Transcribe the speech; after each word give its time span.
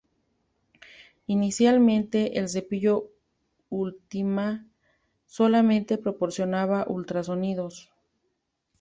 Inicialmente, 1.27 2.39
el 2.39 2.49
cepillo 2.49 3.11
Ultima® 3.69 4.65
solamente 5.27 5.99
proporcionaba 5.99 6.85
ultrasonidos. 6.89 7.91